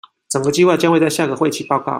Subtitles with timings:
[0.29, 1.89] 整個計畫將會在下個會期報告